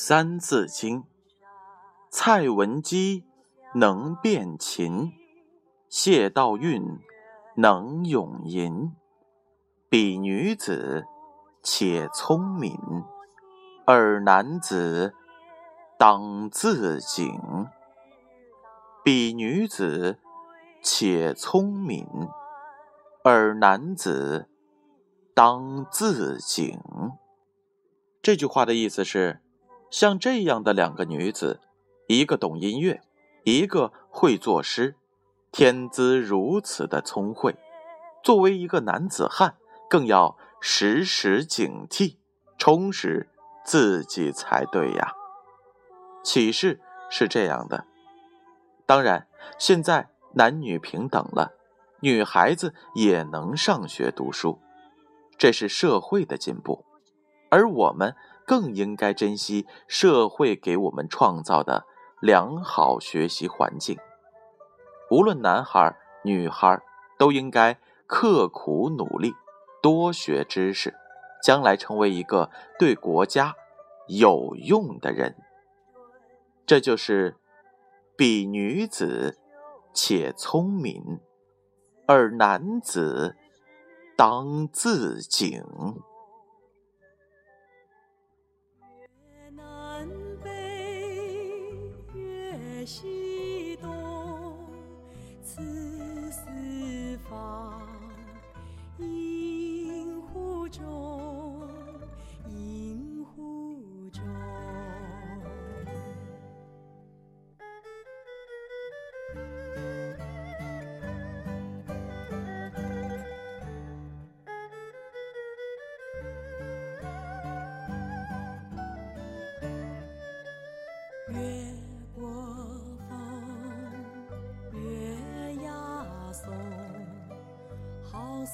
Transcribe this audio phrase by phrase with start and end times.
[0.00, 1.02] 三字经》：
[2.08, 3.24] 蔡文姬
[3.74, 5.12] 能辨琴，
[5.88, 7.00] 谢道韫
[7.56, 8.92] 能咏吟。
[9.88, 11.04] 比女子
[11.64, 12.78] 且聪明，
[13.86, 15.14] 尔男子
[15.98, 17.66] 当自警。
[19.02, 20.20] 比女子
[20.80, 22.06] 且聪明，
[23.24, 24.48] 尔男子
[25.34, 26.80] 当自警。
[28.22, 29.42] 这句话的意思是。
[29.90, 31.60] 像这样的两个女子，
[32.06, 33.02] 一个懂音乐，
[33.44, 34.96] 一个会作诗，
[35.50, 37.56] 天资如此的聪慧，
[38.22, 39.56] 作为一个男子汉，
[39.88, 42.16] 更要时时警惕，
[42.58, 43.28] 充实
[43.64, 45.14] 自己才对呀。
[46.22, 47.86] 启示是这样的，
[48.84, 49.26] 当然，
[49.58, 51.54] 现在男女平等了，
[52.00, 54.58] 女孩子也能上学读书，
[55.38, 56.84] 这是社会的进步，
[57.50, 58.14] 而我们。
[58.48, 61.84] 更应该珍惜社会给我们创造的
[62.18, 63.98] 良好学习环境。
[65.10, 66.80] 无论男孩女孩，
[67.18, 69.34] 都应该刻苦努力，
[69.82, 70.94] 多学知识，
[71.42, 73.54] 将来成为一个对国家
[74.06, 75.36] 有用的人。
[76.64, 77.36] 这就是
[78.16, 79.38] “比女子
[79.92, 81.20] 且聪明，
[82.06, 83.36] 而男子
[84.16, 85.62] 当自警。”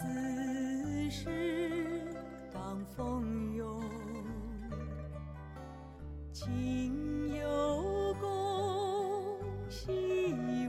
[0.00, 1.28] 此事
[2.50, 3.82] 当风涌，
[6.32, 9.36] 亲有功，
[9.68, 9.92] 兮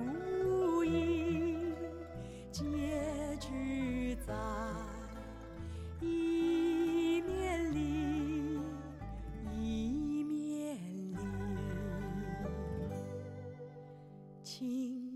[0.00, 1.72] 无益，
[2.50, 2.64] 结
[3.38, 4.34] 局在
[6.00, 8.58] 一面里，
[9.52, 11.16] 一面里，
[14.42, 15.09] 情。